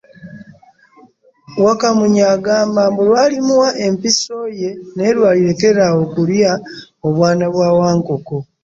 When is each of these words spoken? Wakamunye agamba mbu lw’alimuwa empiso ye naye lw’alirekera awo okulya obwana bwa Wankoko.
Wakamunye 1.65 2.23
agamba 2.35 2.81
mbu 2.91 3.01
lw’alimuwa 3.07 3.69
empiso 3.85 4.37
ye 4.59 4.69
naye 4.95 5.11
lw’alirekera 5.17 5.81
awo 5.89 5.99
okulya 6.05 6.51
obwana 7.07 7.45
bwa 7.53 7.67
Wankoko. 7.79 8.35